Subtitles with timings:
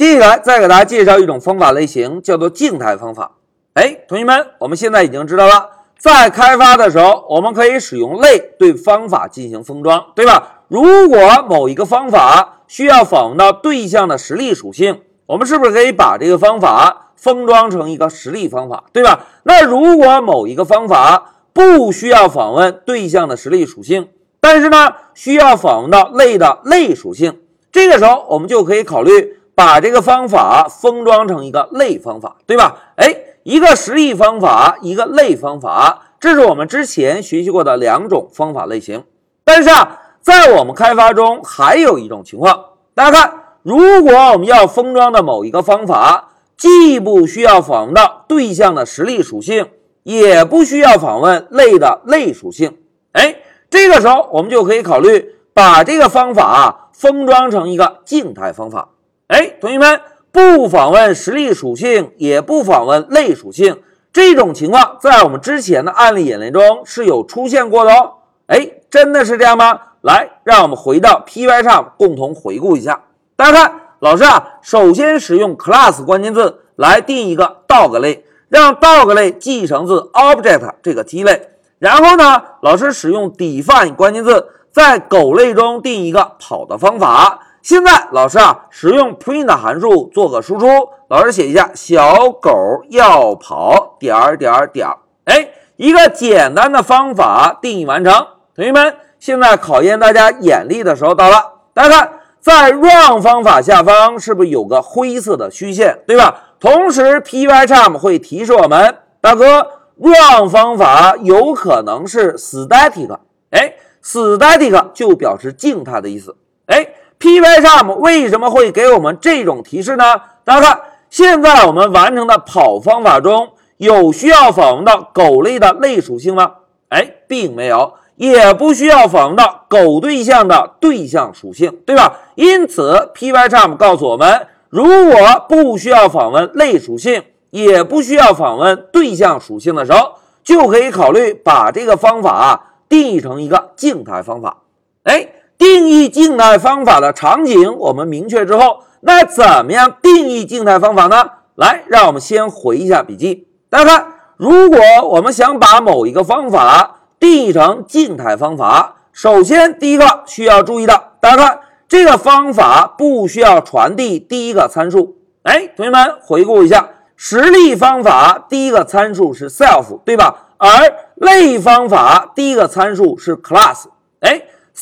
[0.00, 3.32] 接下来再给大家介绍一种方法类型，叫做静态方法。
[3.74, 10.62] 哎，同学们，我们现在已经知道了，在开发的时候，我们可以使用类对方法进行封装，对吧？
[10.68, 19.26] 如果某一个方法需要访问到对象的实例属性，我们是不是可以把这个方法封装成一个实例方法，对吧？
[19.42, 24.08] 那如果某一个方法不需要访问对象的实例属性，
[24.40, 27.40] 但是呢，需要访问到类的类属性，
[27.70, 29.36] 这个时候我们就可以考虑。
[29.60, 32.78] 把这个方法封装成一个类方法，对吧？
[32.96, 39.04] 哎，一个实例方法，一个类方法，这是我们之前学习过的两种方法类型。
[39.44, 42.58] 但是啊，在我们开发中还有一种情况，
[42.94, 49.68] 大家看，如果我们要封装的某一个方法，既不需要访问到对象的实例属性，
[50.04, 52.78] 也不需要访问类的类属性，
[53.12, 53.36] 哎，
[53.68, 58.88] 这个时候我们就可以考虑把这个方法封装成一个静态方法。
[59.30, 60.00] 哎，同学们，
[60.32, 63.80] 不访问实例属性，也不访问类属性，
[64.12, 68.14] 这种情况在我们之前的案例演练中是有出现过的哦。
[68.48, 69.78] 哎，真的是这样吗？
[70.00, 73.02] 来，让我们回到 PY 上共同回顾一下。
[73.36, 81.50] 大家看，老师啊，首先使用 class 关键字来定一个 dog 类，让 dog 类继承自 object 这个基类。
[81.78, 87.46] 然后呢，老师使用 define 关键字在狗类中定一个跑的方法。
[87.62, 90.66] 现在老师啊，使用 print 函数做个输出。
[91.08, 92.50] 老师写一下，小狗
[92.88, 94.96] 要跑点儿点儿点儿。
[95.24, 98.12] 哎，一个简单的方法定义完成。
[98.54, 101.52] 同学们，现在考验大家眼力的时候到了。
[101.74, 106.54] 大家看，在 run 方法下方是不是有个灰色的虚线，对吧？
[106.58, 109.66] 同时，Pycharm 会提示我们，大哥
[109.98, 113.18] ，run 方法有可能是 static。
[113.50, 116.36] 哎，static 就表示静态的意思。
[116.66, 116.88] 哎。
[117.20, 120.04] Pycharm 为什么会给我们这种提示呢？
[120.42, 126.52] 大家看，现在我们完成的跑方法中有需要访问到狗类的类属性吗？
[126.88, 132.16] 哎，并没有，也不需要访问到狗对象的对象属性，对吧？
[132.36, 144.56] 因此，Pycharm 告诉我们，如果不需要访问类属性，也不需要访问对象属性的时候，就可以考虑把这个方法啊定义成一个静态方法。
[145.02, 145.28] 哎。
[145.60, 151.32] 定义静态方法的场景我们明确之后，那怎么样定义静态方法呢？
[151.54, 153.46] 来，让我们先回一下笔记。
[153.68, 154.06] 大家看，
[154.38, 165.18] 如果我们想把某一个方法定义成静态方法，首先第一个需要注意的，大家看这个方法不需要传递第一个参数。
[165.42, 170.46] 哎，同学们回顾一下，实例方法第一个参数是 self，对吧？
[170.56, 170.70] 而
[171.16, 173.84] 类方法第一个参数是 class。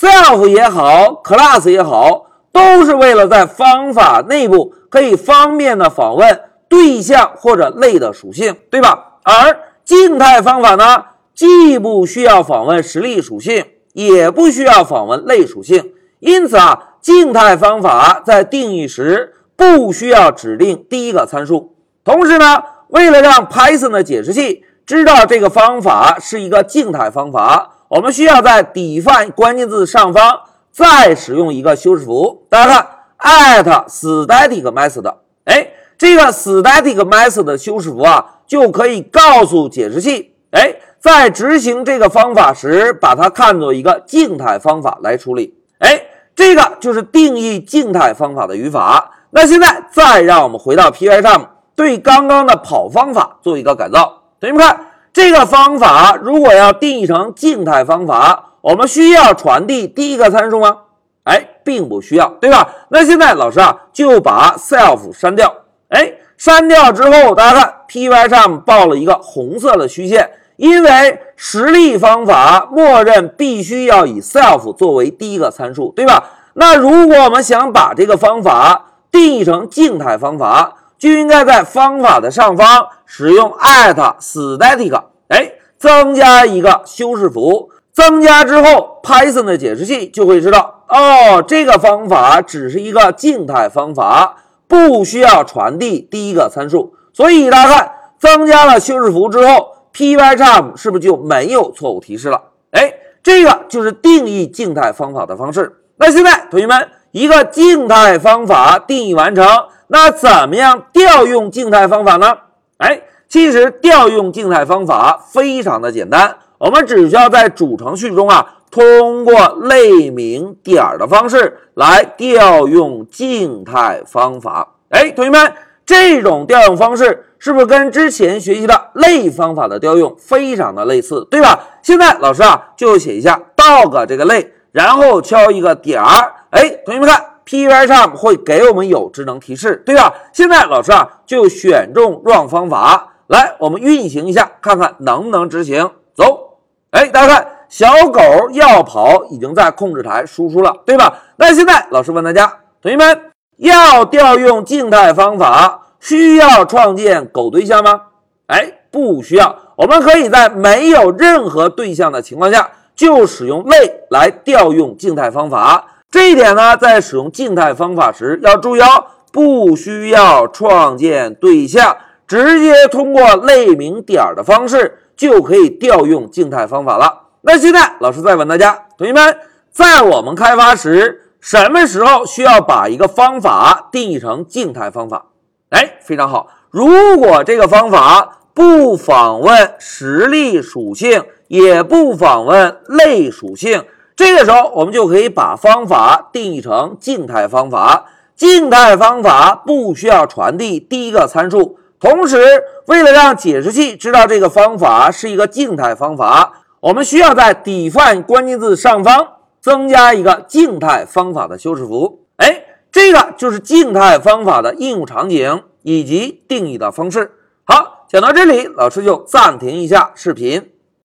[0.01, 9.17] Self 也好，class 也好，都是为了在方法内部可以方便的访问对象或者类的属性，对吧？
[9.25, 11.05] 而静态方法呢，
[11.35, 21.75] 既不需要访问实例属性，也不需要访问类属性，因此啊，静态方法在定义时不需要指定第一个参数。
[22.05, 27.78] 同时呢，为了让 Python 的解释器知道这个方法是一个静态方法。
[27.89, 30.41] 我们需要在 define 关键字上方
[30.71, 46.03] 再使用一个修饰符，大家看 at static method，哎，这个 static method 的修饰符啊，就可以告诉解释器，哎，在执行这个方法时，把它看作一个静态方法来处理，哎，
[46.37, 49.13] 这个就是定义静态方法的语法。
[49.31, 54.88] 那现在再让我们回到 Pycharm，对刚刚的跑方法做一个改造，同学们看。
[55.13, 60.77] 这个方法如果要定义成静态方法，我们需要传递第一个参数吗？
[61.25, 62.69] 哎，并不需要，对吧？
[62.89, 65.53] 那现在老师啊就把 self 删掉。
[65.89, 76.25] 哎，删掉之后，大家看 Pycharm 报了一个红色的虚线，因为实例方法默认必须要以 self 作为第一个参数，对吧？
[76.55, 87.71] 那如果我们想把这个方法定义成静态方法，就应该在方法的上方使用 at static，哎，增加一个修饰符。
[87.93, 94.37] 增加之后，Python 的解释器就会知道，哦，这个方法只是一个静态方法，
[94.69, 96.95] 不需要传递第一个参数。
[97.13, 102.41] 所以大家看，增加了修饰符之后，Pycharm 是不是就没有错误提示了？
[102.71, 102.93] 哎，
[103.23, 105.77] 这个就是定义静态方法的方式。
[105.97, 109.45] 那现在同学们，一个静态方法定义完成。
[109.89, 112.37] 那怎么样调用静态方法呢？
[112.77, 124.75] 哎，其实调用静态方法非常的简单，我们只需要在主程序中啊，通过类名点的方式来调用静态方法。
[124.91, 125.53] 哎，同学们，
[125.85, 131.61] 这种调用方式是不是跟之前学习的类方法的调用非常的类似，对吧？
[131.83, 136.35] 现在老师啊就写一下 dog 这个类，然后敲一个点儿。
[136.51, 140.13] 哎，同学们看 py 上会给我们有智能提示，对吧？
[140.35, 145.91] 现在老师啊就选中 run 方法，来，我们运行一下，看看能不能执行。
[146.15, 146.59] 走，
[146.91, 148.21] 哎，大家看，小狗
[148.53, 151.19] 要跑已经在控制台输出了，对吧？
[151.37, 152.47] 那现在老师问大家，
[152.83, 153.23] 同学们。
[153.59, 158.03] 要调用静态方法，需要创建狗对象吗？
[158.47, 159.53] 哎，不需要。
[159.75, 165.85] 我们可以在没有任何对象的情况下，就使用类来调用静态方法。
[166.11, 171.97] 这一点呢，在使用静态方法时要注意哦，不需要创建对象，
[172.27, 177.29] 直接通过类名点的方式就可以调用静态方法了。
[177.43, 179.39] 那现在老师再问大家，同学们，
[179.71, 181.25] 在我们开发时。
[181.41, 185.27] 什么时候需要把一个方法定义成静态方法？
[185.71, 186.49] 哎，非常好。
[186.69, 193.85] 如果这个方法不访问实例属性，也不访问类属性，
[194.19, 198.07] 这个时候我们就可以把方法定义成静态方法。
[198.35, 201.79] 静态方法不需要传递第一个参数。
[202.01, 209.29] 同时，为了让解释器知道这个方法是一个静态方法，我们需要在 define 关键字上方。
[209.61, 217.33] 增加一个静态方法的修饰符，哎，这个就是静态方法的应用场景以及定义的方式。
[217.65, 220.71] 好，讲到这里，老师就暂停一下视频。